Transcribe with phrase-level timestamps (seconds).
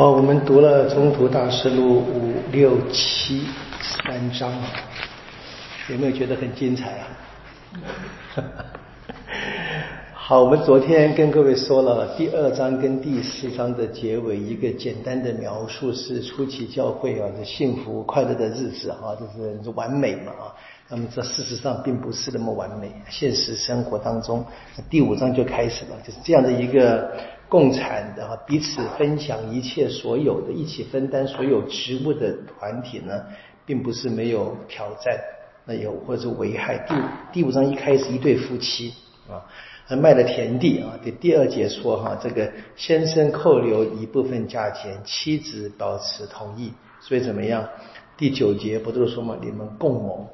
[0.00, 3.46] 好，我们读了《中途大师录》五六七
[3.82, 4.50] 三章，
[5.90, 7.04] 有没有觉得很精彩啊？
[10.14, 20.48] 好，我们昨天跟各位说了第二章跟第四章的结尾，一个简单的描述是初期教会啊的幸福快乐的日子啊，就是完美嘛啊。
[20.90, 24.44] 那么这事实上并不是那么完美，现实生活当中，
[24.90, 27.12] 第五章就开始了，就是这样的一个
[27.48, 33.24] 共产的彼此分享一切所有的，一起分担所有职务的团体呢，
[33.64, 35.16] 并不是没有挑战，
[35.64, 36.76] 那有或者危害。
[36.78, 38.92] 第第五章一开始，一对夫妻
[39.28, 39.46] 啊。
[39.96, 47.68] 卖了田地啊，第第二节说哈，这个先生扣留一部分价钱，妻子保持同意，所以怎么样？
[48.16, 50.28] 第九节不都说嘛，你们共谋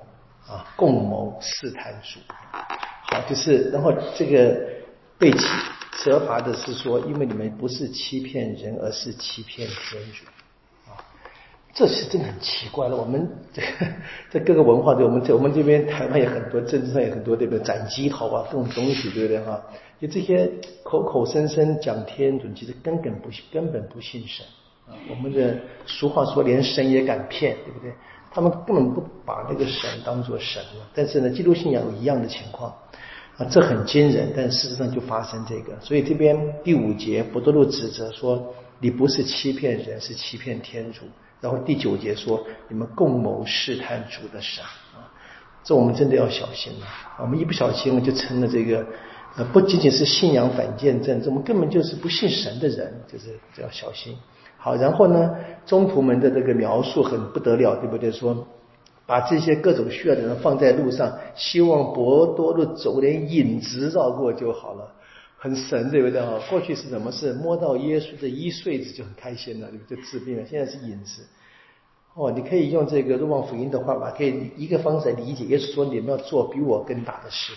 [0.49, 4.57] 啊，共谋试探主，好，就是然后这个
[5.19, 5.33] 被
[6.05, 10.25] 责罚的是说，因为你们不是欺骗人，而是欺骗天主。
[10.27, 10.97] 啊
[11.75, 12.97] 这是真的很奇怪了。
[12.97, 13.61] 我们 这
[14.31, 17.63] 在各个文化，对我们在我们这边台湾也很多，政治上也很多，对不对？
[17.63, 19.63] 斩鸡头啊，各种东西，对不对哈？
[20.01, 20.51] 就这些
[20.83, 24.47] 口口声声讲天主，其实根本不根本不信神
[24.87, 24.97] 啊。
[25.11, 27.93] 我们的俗话说，连神也敢骗，对不对？
[28.37, 30.87] 他们根本不把那个神当做神了。
[30.95, 32.71] 但是呢，基督信仰一样的情况
[33.39, 34.31] 啊，这很惊人。
[34.37, 41.07] 但事实上就发生这个，所以这边第五节，博多路指责说，你不是欺骗人，是欺骗天主。
[41.41, 45.09] 然后第九节说，你们共谋试探主的神啊，
[45.65, 46.87] 这我们真的要小心了。
[47.19, 48.85] 我们一不小心我们就成了这个，
[49.37, 54.15] 呃，不仅仅是信仰反见证，这我们根本就是不信神的人，就是要小心。
[54.67, 55.33] 好，然后呢，
[55.65, 58.11] 中途门的这个描述很不得了，对不对？
[58.11, 58.45] 说
[59.07, 64.93] 把这些各种需要的人放在路上，希望博多路走点影子绕过就好了。
[65.39, 66.41] 很神，对不对哈？
[66.51, 67.33] 过去是什么事？
[67.35, 70.45] 摸到耶稣的衣穗子就很开心了，就治病了。
[70.45, 71.23] 现在是影子。
[72.15, 77.53] 哦，你可以用这个《若望福音》的话吧，可以一个方式来理解，耶稣说你们要做比我更大的事。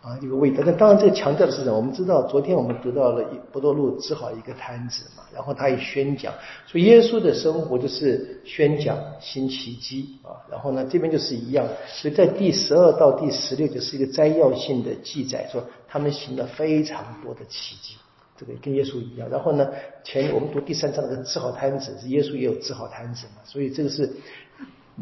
[0.00, 0.62] 啊，一个味道。
[0.64, 1.76] 那当然，这个强调的是什么？
[1.76, 6.32] 我们知道，昨天我们读到了一不多路治好一个摊子嘛，然后他也宣讲，
[6.66, 10.38] 所以耶稣的生活就是宣讲新奇迹啊。
[10.48, 17.96] 然后呢，这边就是一样，所以在第十二到第十六就是一个摘要性的记载，说他们行了非常多的奇迹，
[18.36, 19.28] 这个跟耶稣一样。
[19.28, 19.68] 然后呢，
[20.04, 24.08] 前我们读第三章那个治好摊子，是耶稣也有治好摊子嘛，所以这个是。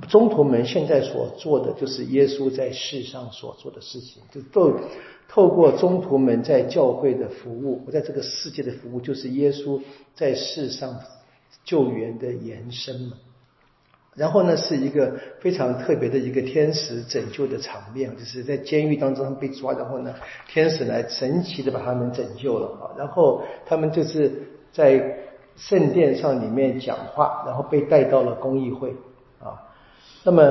[0.09, 4.79] 中途门现在所做的，就是耶稣在世上所做的事情，就透
[5.29, 9.81] 透过中途门在教会的服务，我在这个世界的服务，就是耶稣
[10.15, 11.01] 在世上
[11.65, 13.15] 救援的延伸嘛。
[14.15, 20.15] 然后呢，是一个非常特别的一个天使拯救的场面，就是在监狱当中被抓，然后呢，
[20.49, 22.97] 天使来神奇的把他们拯救了啊。
[22.97, 24.31] 然后他们就是
[24.73, 25.19] 在
[25.57, 28.91] 圣殿上里面讲话，然后被带到了公益会
[29.39, 29.63] 啊。
[30.25, 30.43] 那么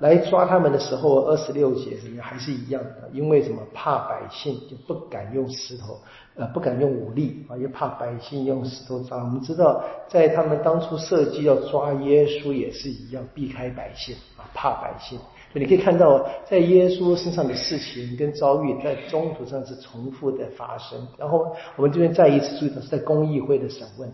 [0.00, 2.24] 来抓他们的时候，二十六节怎么样？
[2.24, 3.60] 还是一样的，因为什么？
[3.74, 5.98] 怕百姓就不敢用石头，
[6.36, 9.18] 呃，不敢用武力啊，又怕百姓用石头抓。
[9.18, 15.18] 我们知道，在他们当初设计要抓耶稣也是一样，避开百姓啊，怕百姓。
[15.50, 21.08] 所以你可以看到，在耶稣身上的事情跟遭遇，在中途上是重复的发生。
[21.16, 24.08] 然后我们这边再一次注意到，是在公议会的审问。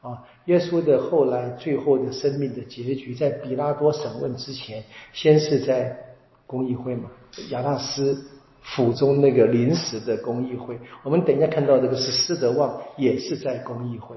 [0.00, 6.14] 啊，耶稣的后来最后的生命的结局，在比拉多审问之前，先是在
[6.46, 7.10] 公议会嘛，
[7.50, 8.16] 亚纳斯
[8.62, 10.78] 府中那个临时的公议会。
[11.02, 14.16] 我们等一下看到这个是施德旺，也是在公议会。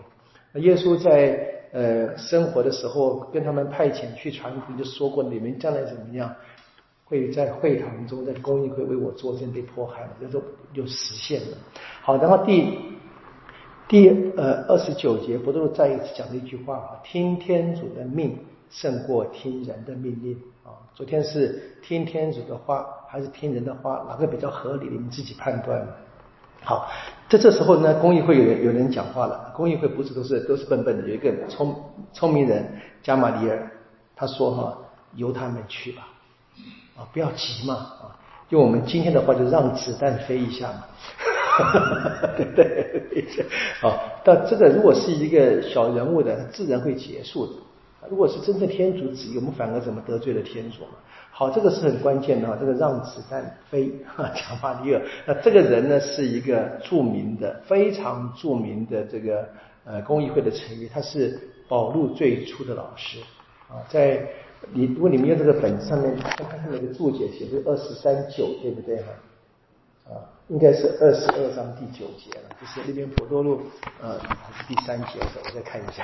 [0.61, 1.39] 耶稣在
[1.71, 6.31] 呃生活的时候，跟他们派遣去传福音，就说过你们将来怎么样，
[7.05, 10.43] 会在会堂中，在公议会为我作证被迫害，这都
[10.75, 11.57] 就实现了。
[12.03, 12.91] 好，然后第。
[13.91, 14.07] 第
[14.37, 16.91] 呃二十九节，不都再一次讲了一句话啊？
[17.03, 20.71] 听天主的命胜过听人的命令啊！
[20.95, 24.85] 昨天是听天主的话还是听人的话，哪个比较合理？
[24.85, 25.85] 你们自己判断。
[26.63, 26.89] 好，
[27.27, 29.51] 在这时候呢，公益会有人有人讲话了。
[29.53, 31.75] 公益会不是都是都是笨笨的，有一个聪
[32.13, 32.65] 聪明人
[33.03, 33.69] 加马里尔，
[34.15, 34.77] 他说哈，
[35.15, 36.07] 由他们去吧，
[36.95, 38.15] 啊，不要急嘛，啊，
[38.47, 40.85] 用我们今天的话就让子弹飞一下嘛。
[41.57, 43.05] 哈哈哈对对，
[43.81, 47.53] 好，但这个如果是一个小人物的，自然会结束的。
[48.09, 50.97] 如果是真正天主旨意，我们反而怎么得罪了天主嘛？
[51.31, 52.57] 好，这个是很关键的哈。
[52.59, 55.01] 这个让子弹飞，讲法里尔。
[55.25, 59.47] 那这个人呢，是一个著名的、非常著名的这个
[59.85, 63.19] 呃公益会的成员，他是保路最初的老师
[63.69, 63.77] 啊。
[63.87, 64.27] 在
[64.73, 69.09] 你如果你们用这个本子上面看看那个注解，写是二十三九，对不对哈？
[70.07, 73.61] 啊，应该是二十二章第九节了，就是那边普多路，
[74.01, 76.03] 呃，还是第三节的时候，我再看一下，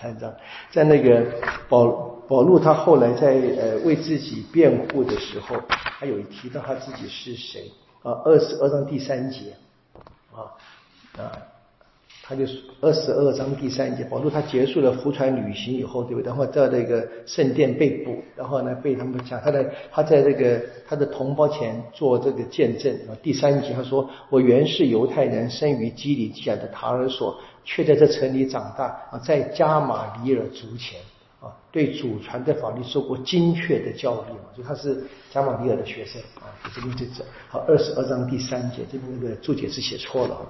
[0.00, 0.32] 三章，
[0.70, 1.26] 在那个
[1.68, 1.86] 保
[2.28, 7.70] 保路他后来在呃为自己辩护的时候，他有提到他自己是谁
[8.02, 9.56] 啊，二十二章第三节，
[10.32, 10.54] 啊
[11.16, 11.49] 啊。
[12.30, 12.44] 他就
[12.80, 16.26] 二十二章第三节，保罗他结束了浮船旅行以后，对不对？
[16.28, 23.18] 然后在那个圣殿被捕，然后呢被他们讲，他在他在这个他的同胞前做这个见证啊。
[23.20, 31.00] 第三节他说：“我原是犹太人，生于基里基亚的塔尔索，却在这城里长大啊，在加马里尔族前
[31.40, 36.46] 啊，对祖传的法律受过精确的教育嘛，就他是加马里尔的学生啊。
[36.72, 40.40] 这边就这好，二十二章第三节这边那个注解是写错了。”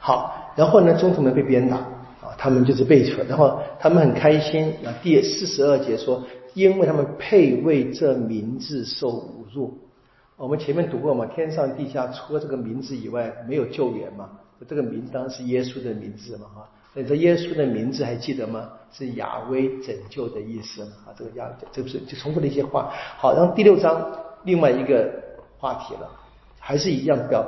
[0.00, 4.94] 好，然后呢，中途们被鞭打啊，他们就是被锤，然后他们很开心啊。
[5.02, 6.22] 第四十二节说，
[6.54, 9.78] 因为他们配为这名字受侮辱。
[10.36, 14.30] 我们前面读过嘛，天上地下除了这个名字以外，没有救援嘛。
[14.68, 16.68] 这个名字当然是耶稣的名字嘛，哈。
[16.94, 18.68] 那这耶稣的名字还记得吗？
[18.92, 21.10] 是亚威拯救的意思啊。
[21.16, 22.90] 这个亚，这不是就重复的一些话。
[23.16, 24.10] 好，然后第六章
[24.44, 25.12] 另外一个
[25.58, 26.08] 话题了，
[26.58, 27.44] 还是一样表。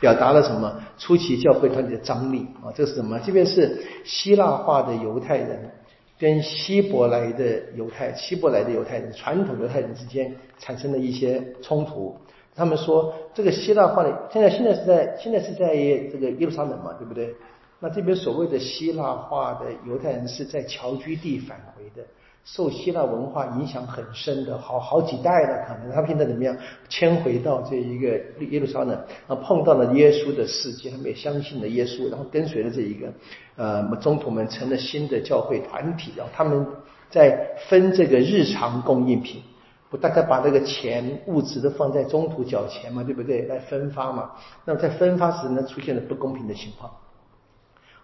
[0.00, 0.80] 表达了什么？
[0.96, 3.18] 初期教会团体的张力啊，这是什么？
[3.20, 5.70] 这边是希腊化的犹太人
[6.18, 12.16] 跟希伯来的犹太、希伯来的犹太人、传统犹太人之间产生的一些冲突。
[12.54, 15.68] 他们说，这个希腊化的现在现在是在现在是在
[16.10, 17.34] 这个耶路撒冷嘛，对不对？
[17.80, 22.04] 那这边所谓的希腊化的犹太人是在侨居地返回的。
[22.44, 26.56] 受希腊文化影响很深的，好好几代了，可能他们现在怎么样
[26.88, 33.12] 迁回到这一个耶路撒冷，啊，碰到了耶稣的世界，他们也相信了耶稣，然后跟随了这一个，
[33.56, 36.66] 呃，宗徒们成了新的教会团体，然后他们
[37.10, 39.42] 在分这个日常供应品，
[39.90, 43.42] 不大概把这个钱物质都放在中途缴钱嘛，对不对？
[43.42, 44.30] 来分发嘛，
[44.64, 46.90] 那么在分发时呢，出现了不公平的情况。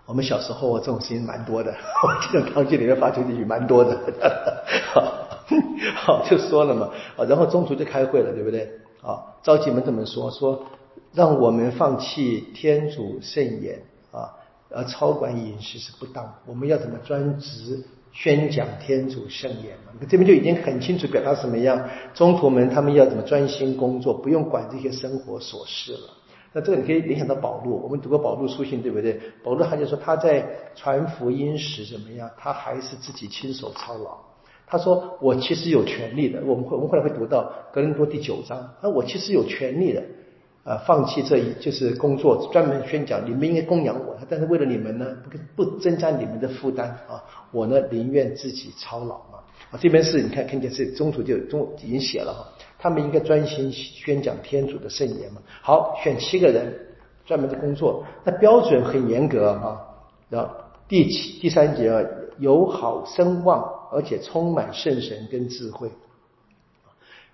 [0.07, 1.71] 我们小时候这种事情蛮多的，
[2.05, 3.99] 我记得堂区里面发出去蛮多的，
[5.97, 6.91] 好就说了嘛，
[7.29, 8.71] 然后中途就开会了，对不对？
[9.03, 10.65] 啊，召集们这么说，说
[11.13, 14.33] 让我们放弃天主圣言啊，
[14.71, 19.93] 而超管饮食是不当，我们要怎么专职宣讲天主圣言嘛？
[20.09, 26.11] 这边就已经很清楚表达什么样，中途们他们要怎么专心工作，不用管这些生活琐事了。
[26.55, 29.21] 那这个你可以联想到保禄，我们读过保禄书信，对不对？
[29.43, 30.47] 保禄他就说他在
[30.77, 34.17] 传福音时怎么样，他还是自己亲手操劳。
[34.65, 40.03] 他说我其实有权利的，我们会我们后来会读到格林多第九章，那我其实有权利的，
[40.63, 45.07] 啊，放弃这一就是工作，专门宣讲，你们应该供养我，但是为了你们呢，
[45.57, 49.41] 不不增加你们的负担啊，我呢宁愿自己操劳嘛。
[49.71, 52.47] 啊，这边是你看看见是中途就中已经写了哈。
[52.85, 55.41] 他们应该专心宣讲天主的圣言嘛？
[55.63, 56.71] 好，选七个人
[57.25, 59.81] 专门的工作，那标准很严格啊。
[60.29, 60.55] 然后
[60.87, 62.05] 第七第三节啊，
[62.37, 65.91] 有好声望，而且充满圣神跟智慧。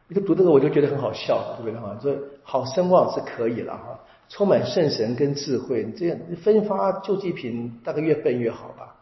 [0.06, 1.98] 你读这个我就觉得很好笑，对不对哈？
[2.00, 3.98] 说好声望是可以了哈，
[4.28, 8.94] 充满圣神跟智慧，这样分发救济品大概越分越好吧。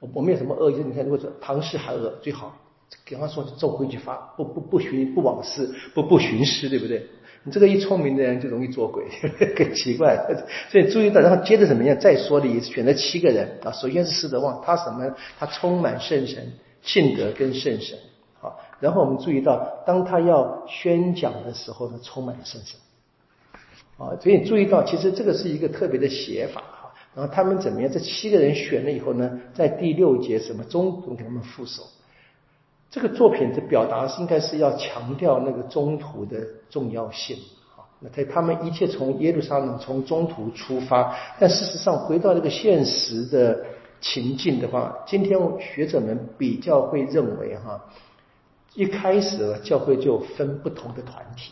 [0.00, 2.54] 我我没有什么恶意，你看如果说唐氏还恶最好。
[3.04, 7.06] 比方说，照规矩发，不不不寻不往事，不不寻师，对不对？
[7.46, 9.04] 你这个一聪明的人就容易做鬼，
[9.54, 10.16] 更奇怪。
[10.70, 11.98] 所以注意到，然后接着怎么样？
[11.98, 13.70] 再说的，选择七个人啊。
[13.72, 15.14] 首先是施德旺，他什么？
[15.38, 17.98] 他充满圣神，性德跟圣神。
[18.40, 22.80] 好，然后我们注意到，当他要宣讲的时候，他充满了圣神。
[23.98, 26.94] 啊，所以注意到，其实这个是一个特别的写法哈。
[27.14, 27.92] 然后他们怎么样？
[27.92, 31.82] 这七个人选了以后呢，在第六节什么中途给他们副手。
[32.94, 36.38] 这个作品的表达应该是要强调那个中途的
[36.70, 37.36] 重要性
[37.76, 37.82] 啊。
[37.98, 43.64] 那在他们一切从耶路撒冷从中途出发，但事实上回到这个现实的
[44.00, 47.84] 情境的话，今天学者们比较会认为哈，
[48.76, 51.50] 一开始教会就分不同的团体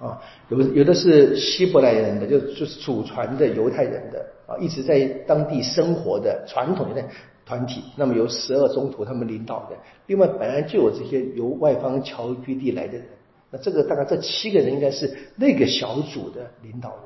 [0.00, 7.04] 啊，有有的是希伯来人的，就就是祖传的犹太人的啊，一直在当地生活的传统的。
[7.46, 9.76] 团体，那么由十二宗徒他们领导的，
[10.06, 13.06] 另外本来就有这些由外方侨居地来的人，
[13.52, 16.98] 那这个大概这七个人应该是那个小组的领导人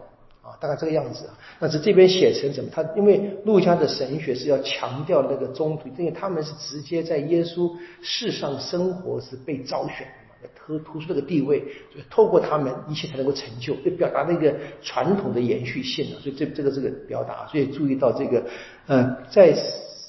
[0.42, 1.38] 啊，大概这个样子啊。
[1.60, 2.70] 但是这边写成什么？
[2.72, 7.70] 他因为陆家的神学是要强调那个宗徒，因为他们是直接在耶稣
[8.00, 11.58] 世上生活是被招选的嘛，要突突出这个地位，
[11.92, 16.16] 所以透过他们一切才能够成就，就表达那个传统的延续性啊。
[16.22, 18.42] 所以这这个这个表达，所以注意到这个，
[18.86, 19.54] 嗯，在。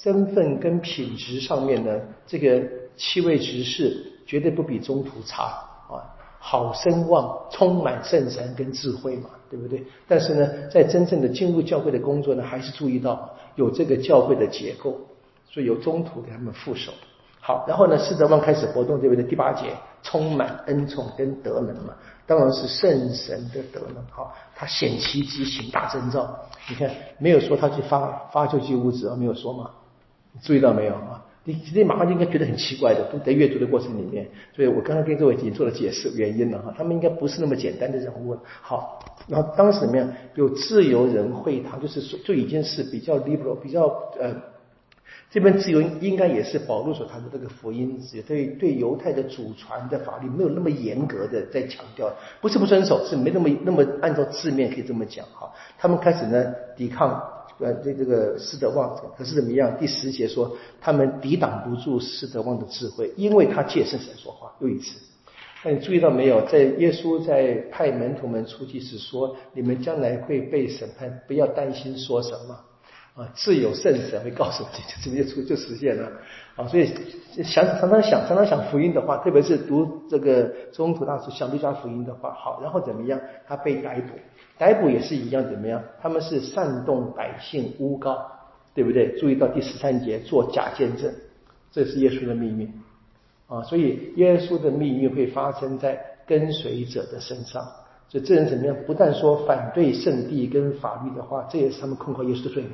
[0.02, 2.60] 身份跟品质上面呢，这个
[2.96, 5.44] 七位执事绝对不比中途差
[5.88, 6.02] 啊。
[6.40, 9.80] 好声望，充满圣神跟智慧嘛，对不对？
[10.08, 14.98] 但是呢，在真正的进入教会的工作呢，还是注意到有这个教会的结构，
[15.48, 16.90] 所以由中途给他们副手。
[17.40, 19.22] 好，然后呢，施德旺开始活动，对不对？
[19.22, 19.68] 第八节，
[20.02, 21.94] 充满恩宠跟德能嘛，
[22.26, 24.04] 当然是圣神的德能。
[24.10, 26.28] 好，他显奇迹，行大征兆。
[26.68, 29.70] 你看，没有说他去发发救济物资啊，没有说嘛？
[30.40, 31.24] 注意到没有啊？
[31.44, 34.28] 你你马上就应该觉得很奇怪的，都在阅读的过程里面。
[34.54, 38.36] 所以我刚刚跟各位已经做了解释原因了哈，他们应该不是那么简单的人物。
[38.60, 40.08] 好，然后当时怎么样？
[40.36, 43.86] 有自由人会堂，就是说就已经是比较 liberal，比较
[44.20, 44.34] 呃。
[45.30, 47.98] 这边自由应该也是保罗所谈的这个福音，
[48.28, 52.12] 对对犹太的祖传的法律没有那么严格的在强调，
[52.42, 55.50] 不是不遵守，是没那么那么按照字面可以这么讲哈。
[55.78, 57.18] 他们开始呢抵抗
[57.62, 59.76] 呃对这个施德旺，可是怎么样？
[59.78, 64.52] 第十节说他们抵挡不住施德旺的智慧，因为他借圣神说话。
[64.60, 64.98] 又一次，
[65.64, 66.44] 那你注意到没有？
[66.46, 72.58] 在耶稣在派门徒们出去时说，你们将来会被审判，不要担心说什么。
[73.14, 76.10] 啊，自有圣神会告诉你，就直接出就实现了。
[76.56, 76.88] 啊，所以
[77.44, 83.20] 想常常想常常想福音的话，特别是读这个中途大师想路加福音的话，好，然后怎么样？
[83.46, 84.14] 他被逮捕，
[84.56, 85.82] 逮捕也是一样，怎么样？
[86.00, 88.26] 他们是煽动百姓诬告，
[88.74, 89.14] 对不对？
[89.18, 91.12] 注意到第十三节，做假见证，
[91.70, 92.72] 这是耶稣的命运。
[93.46, 97.62] 啊，所以耶稣的命运会发生在跟随者的身上。
[98.08, 98.74] 所以这人怎么样？
[98.86, 102.72] 不但说反对圣地跟法律的话，这也是他们控告耶稣的罪名。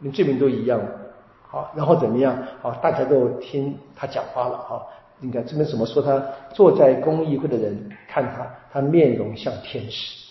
[0.00, 0.80] 连罪名都一样，
[1.48, 2.36] 好，然后怎么样？
[2.60, 4.82] 好，大家都听他讲话了，哈。
[5.20, 6.02] 你看这边怎么说？
[6.02, 6.22] 他
[6.52, 10.22] 坐在公议会的人看他，他面容像天使。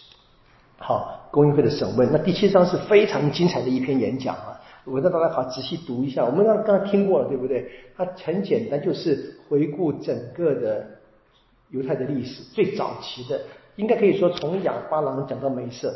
[0.77, 4.59] 好，公议会的审问，那第七章是非常精彩的一篇演讲啊！
[4.83, 6.25] 我让大家好仔细读一下。
[6.25, 7.71] 我们刚刚听过了，对不对？
[7.95, 10.85] 它很简单，就是回顾整个的
[11.69, 13.39] 犹太的历史，最早期的，
[13.77, 15.93] 应该可以说从亚巴郎讲到梅瑟。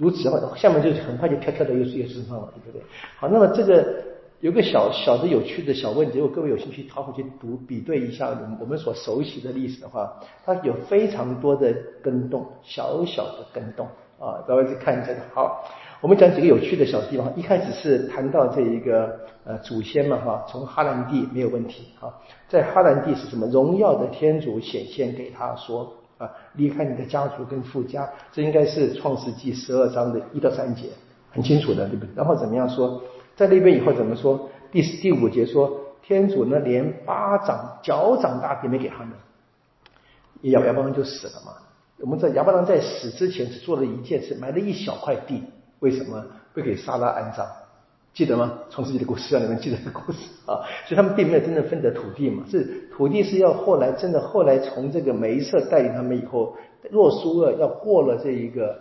[0.00, 2.82] 如此的话，下面就很快就跳跳到耶稣耶稣身上了，对不对？
[3.18, 4.02] 好，那么这个
[4.40, 10.10] 有个小小的有趣的小问题，如果各位有兴趣，好好去读比对一下我们我们所熟悉的历史的话，
[10.42, 13.86] 它有非常多的跟动，小小的跟动
[14.18, 15.20] 啊，各位去看这个。
[15.34, 15.68] 好，
[16.00, 17.30] 我们讲几个有趣的小地方。
[17.36, 22.08] 一开始是谈到这一个呃祖先嘛哈，从哈兰地没有问题啊，
[22.48, 25.92] 在哈兰地是什么荣耀的天主显现给他说。
[26.20, 30.90] 啊，离开你的家族跟富家，这应该是创世纪十二章的一到三节，
[31.30, 32.14] 很清楚的，对不对？
[32.14, 33.02] 然后怎么样说，
[33.34, 34.50] 在那边以后怎么说？
[34.70, 39.12] 第第五节说，天主呢连巴掌脚掌大地没给他们，
[40.42, 41.54] 亚亚伯拉就死了嘛。
[41.98, 45.42] 我们在亚伯拉罕在死之前只做了一件事，买了一小块地，
[45.78, 46.22] 为什么
[46.52, 47.46] 不给撒拉安葬？
[48.12, 48.58] 记得吗？
[48.68, 56.56] 从自己的故事让你们记得这个故事 啊，所以他们并没有真正分得土地嘛，是土地是要后来真的后来从这个梅瑟带领他们以后，
[56.90, 58.76] 若苏厄要过了这一个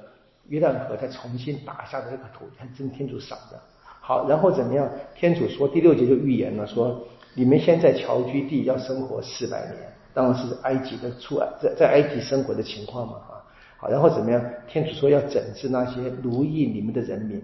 [0.48, 3.60] 约旦河，才重新打下的这个土地，真天主赏的。
[4.02, 4.90] 好，然后怎么样？
[5.16, 7.00] 天主说第六节就预言了，说
[7.36, 9.76] 你们先在侨居地要生活四百年，
[10.12, 13.46] 当然是埃及的出在在埃及生活的情况嘛啊。
[13.78, 14.44] 好，然后怎么样？
[14.68, 17.40] 天主说要整治那些奴役你们的人民。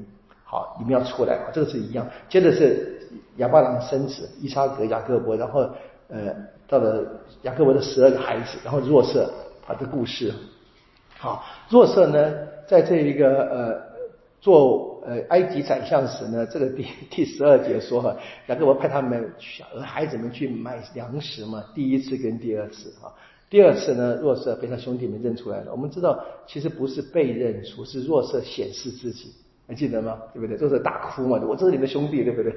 [0.47, 2.07] 好，你们要出来，这个是一样。
[2.29, 3.01] 接着是
[3.37, 5.67] 亚巴郎生子伊莎格、雅各伯，然后
[6.07, 6.33] 呃
[6.67, 7.03] 到了
[7.41, 9.33] 雅各伯的十二个孩子，然后若瑟
[9.65, 10.31] 他的故事。
[11.17, 12.33] 好，若瑟呢，
[12.67, 13.81] 在这一个呃
[14.39, 23.09] 做呃埃及宰相时呢，这个第第十二节说哈，雅各伯派他们小孩子们去买粮食嘛，第一次跟第二次啊，
[23.49, 25.71] 第二次呢，若瑟被他兄弟们认出来了。
[25.71, 29.33] 我们知道，其实不是被认出，是若瑟显示自己。
[29.67, 30.21] 还记得吗？
[30.31, 30.55] 对不对？
[30.57, 31.41] 都是大哭嘛！
[31.43, 32.53] 我这是你的兄弟，对不对？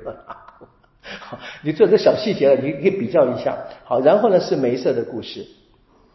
[1.20, 3.56] 好， 你做这小细节了，你可以比较一下。
[3.84, 5.46] 好，然后呢是梅瑟的故事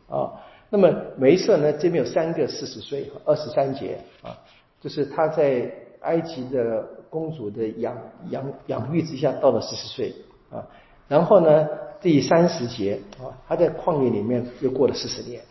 [0.08, 0.32] 啊。
[0.70, 4.38] 那么梅瑟呢，这边有三个四十岁，二十三节啊，
[4.82, 5.72] 就是他在
[6.02, 7.98] 埃及的公主的养
[8.30, 10.14] 养养育之下到了四十岁
[10.52, 10.64] 啊。
[11.08, 11.68] 然后呢，
[12.02, 15.42] 第三十节啊，他在旷野里面又过了四十年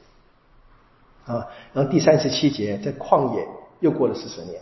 [1.25, 1.49] 啊。
[1.73, 3.45] 然后第三十七节在旷野
[3.81, 4.61] 又过了四十年。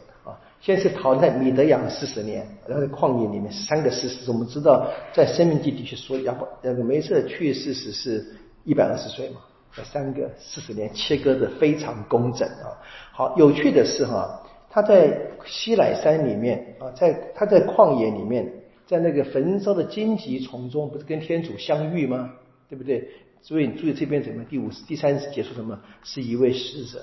[0.60, 4.30] 先是逃在米德养四十年，然后在旷野里面三个四十。
[4.30, 8.26] 我们知道在生命记地区说亚伯那个梅瑟去世时是
[8.64, 9.40] 一百二十岁嘛，
[9.82, 12.76] 三个四十年切割的非常工整啊。
[13.12, 14.38] 好，有趣的是哈，
[14.68, 18.46] 他在西乃山里面啊，在他在旷野里面，
[18.86, 22.30] 在那个焚烧的荆棘丛中，不是跟天主相遇吗？
[22.68, 23.08] 对不对？
[23.40, 25.80] 所以你注意这边怎么第五十第三次结束什么？
[26.04, 27.02] 是一位使者，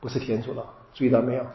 [0.00, 0.66] 不是天主了。
[0.92, 1.46] 注意到没有？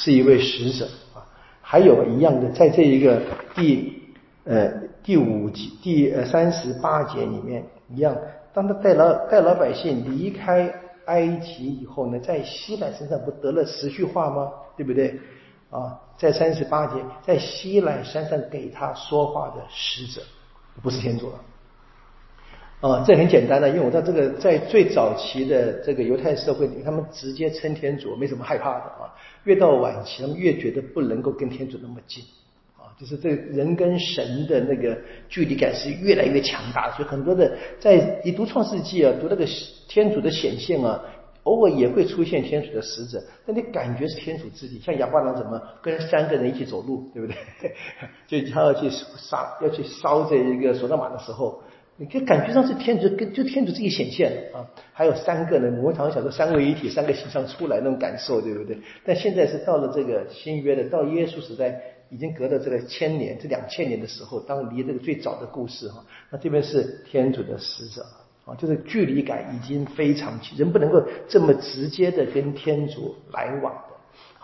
[0.00, 1.20] 是一位使者啊，
[1.60, 3.20] 还有一样的，在这一个
[3.54, 4.02] 第
[4.44, 8.16] 呃第五节第呃三十八节里面一样，
[8.54, 10.72] 当他带老带老百姓离开
[11.04, 14.50] 埃及以后呢，在希兰身上不得了十句话吗？
[14.74, 15.20] 对不对？
[15.68, 20.22] 啊，在三十八节，在西兰山上给他说话的使者，
[20.82, 21.34] 不是天主了。
[22.80, 29.12] 啊，这很简单的，因为我在这个在最早期的这个犹太社会里，他们直接称天主，没什么害怕的啊。
[29.44, 32.24] 越到晚期，他们越觉得不能够跟天主那么近，
[32.78, 34.96] 啊，就是这人跟神的那个
[35.28, 36.90] 距离感是越来越强大。
[36.92, 39.46] 所以很多的在你读创世纪啊，读那个
[39.86, 41.02] 天主的显现啊，
[41.42, 44.78] 偶尔也会出现天主的使者，但你感觉是天主自己。
[44.78, 47.36] 像亚巴郎怎么跟三个人一起走路，对不对？
[48.26, 51.62] 就他要去杀要去烧这一个索道玛的时候。
[52.00, 58.78] 你就感觉上是天主跟就天主自己显现了啊，还有三个呢，我们常常想说三位一体，三个形象出来那种感受，对不对？
[59.04, 61.78] 但现在是到了这个新约的，到耶稣时代，
[62.08, 68.00] 已经隔了这个千年，这两千年的时候，当离这个最早的故事哈，那这边是天主的使者
[68.46, 73.74] 啊，就是距离感已经非常近，人不能够这么直接的跟天主来往。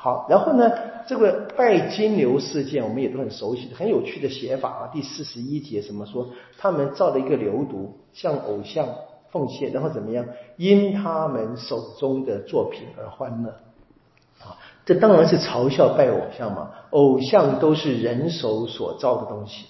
[0.06, 0.70] 好，然后呢，
[1.08, 4.90] 这个拜金牛事件我们也都很熟悉，很有趣的写法啊。
[4.92, 6.28] 第四十一节什么说？
[6.58, 8.86] 他们造了一个流毒，向偶像
[9.32, 10.24] 奉献，然后怎么样？
[10.58, 13.50] 因他们手中的作品而欢乐。
[14.38, 16.70] 啊，这当然是嘲笑拜偶像嘛。
[16.90, 19.66] 偶像都是人手所造的东西，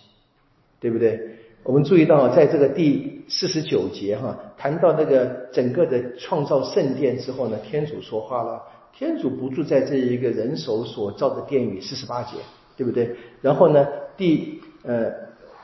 [0.81, 1.19] 对不对？
[1.63, 8.63] 我们注意到，在这个第四十九节哈，谈到那个整个的创造圣殿之后呢，天主说话了。
[8.99, 12.39] 天主不住在这一个人手所造的殿宇，四十八节，
[12.79, 13.15] 对不对？
[13.43, 13.87] 然后呢，
[14.17, 15.13] 第呃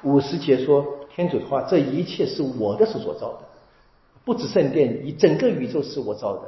[0.03, 0.85] 五十节说，
[1.15, 3.39] 天主的话，这一切是我的手所造的，
[4.23, 6.43] 不止圣殿，一整个宇宙是我造的。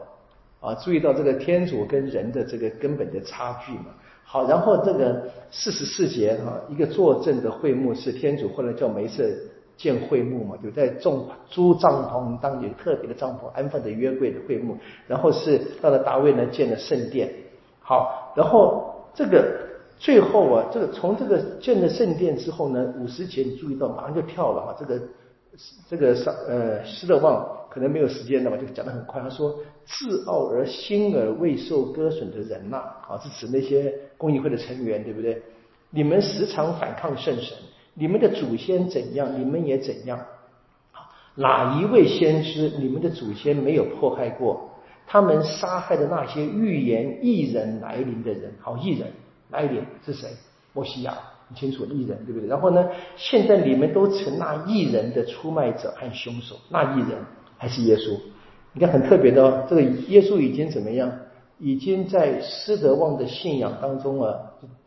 [0.60, 3.86] 啊，注意到这个天主跟人的这个根本的差距嘛。
[4.22, 9.24] 好，然后这个四十四节哈，一个作证的会幕是天主，后来叫梅瑟。
[9.76, 14.76] 建会幕嘛，就在种租帐篷，当有特别的帐篷安放的约柜的会幕，
[15.08, 17.28] 然后是到了大卫呢建了圣殿，
[17.80, 19.44] 好，然后这个
[19.98, 25.00] 最后啊，这个从这个建了圣殿之后呢，五十节你注意到马上就跳了啊，这个
[25.88, 32.76] 这个上呃施勒旺可能没有时间了嘛，就讲的很快，他说自傲而心而未受割损的人呐，
[33.08, 35.42] 啊是指那些公益会的成员，对不对？
[35.90, 37.56] 你们时常反抗圣神。
[37.94, 40.20] 你们的祖先怎样，你们也怎样。
[41.36, 44.70] 哪一位先知你们的祖先没有迫害过？
[45.06, 49.08] 他们杀害的那些预言异人来临的人，好，异人
[49.50, 50.28] 来临是谁？
[50.72, 51.14] 摩西亚，
[51.48, 52.48] 很清楚，异人对不对？
[52.48, 57.18] 然后呢，现在你们都成那异人的出卖者和凶手，那异人
[57.58, 58.18] 还是耶稣？
[58.72, 61.12] 你看很特别的哦，这个耶稣已经怎么样？
[61.58, 64.34] 已经在施德旺的信仰当中啊，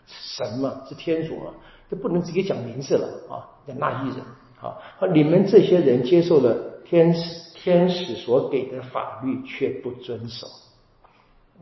[0.07, 1.51] 神嘛，是天主嘛。
[1.89, 3.47] 就不能直接讲名字了啊！
[3.65, 4.17] 叫那一人
[4.59, 4.75] 啊，
[5.13, 10.45] 你们这些人接受了天使天使所给的法律，却不遵守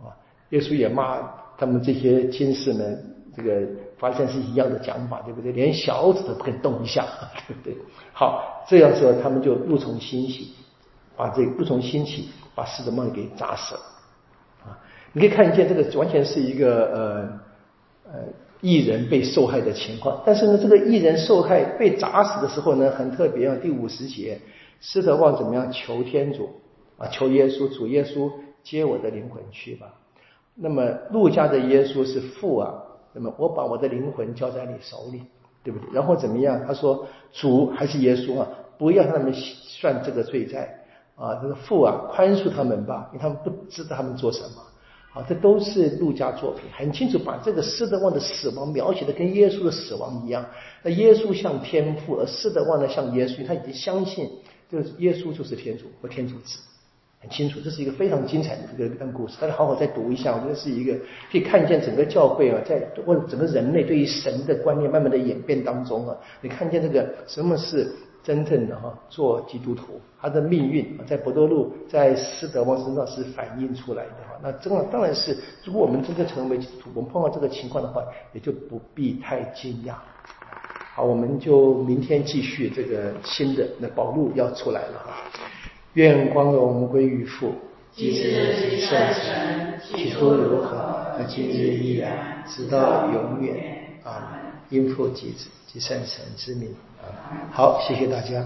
[0.03, 0.10] 啊！
[0.49, 1.21] 耶稣也骂
[1.60, 3.67] 他们这些天士们，这个
[3.99, 5.51] 发现是一样的讲法，对不对？
[5.51, 7.05] 连小指都不肯动一下，
[7.47, 7.77] 对不对？
[8.12, 10.55] 好，这样说他们就怒从心起，
[11.15, 13.81] 把这怒从心起，把狮子梦给砸死了
[14.65, 14.79] 啊！
[15.13, 17.39] 你可以看见这个完全是一个呃
[18.05, 18.19] 呃。
[18.61, 23.55] 艺人被受害的情况，但是呢，这个艺人受害被砸死的时候呢，很特别啊。
[23.61, 24.39] 第五十节，
[24.79, 26.49] 施德旺怎么样求天主
[26.97, 27.05] 啊？
[27.09, 28.31] 求耶稣，主耶稣
[28.63, 29.93] 接我的灵魂去吧。
[30.55, 32.73] 那么陆家的耶稣是父啊，
[33.13, 35.21] 那么我把我的灵魂交在你手里，
[35.61, 35.93] 对不对？
[35.93, 36.59] 然后怎么样？
[36.65, 38.47] 他说主还是耶稣啊？
[38.79, 40.73] 不要让他们算这个罪债
[41.15, 44.63] 啊，这个父啊，宽恕他们吧，因为他们不知道他们做什么。
[45.15, 50.45] 啊，这都是陆家作品，很清楚把这个施德旺的死亡描写的跟耶稣的死亡一样。
[50.84, 54.30] 那耶稣像天父，而施德旺呢像耶稣，他已经相信，
[54.69, 56.60] 就是耶稣就是天主和天主子，
[57.21, 57.62] 很清楚。
[57.62, 60.36] 这是一个非常精彩的这个段故事，大家好好再读一下。
[60.36, 60.93] 我觉得是一个
[61.32, 67.89] 可以看见整个教会啊，在或整个人类对于神的观念慢慢的演变当中啊，你看见这个什么是。
[68.25, 74.35] 真正的哈做基督徒，他的命运在博多禄在斯德旺身上是反映出来的哈。
[74.41, 79.93] 那真的当然是，如果我们真正成为基督徒，我们碰到这个情况的话，也就不必太惊讶。
[80.95, 85.13] 好，我们就明天继续这个新的那宝路要出来了哈。
[85.93, 87.53] 愿光荣归于父，
[87.93, 88.23] 及子
[88.67, 93.75] 及圣神，起初如何，那今日依然，直到永远。
[94.03, 96.73] 啊，应父及子及圣神之名。
[97.51, 98.43] 好，谢谢大家。